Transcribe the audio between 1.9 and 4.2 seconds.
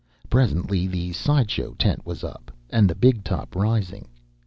was up and the "big top" rising.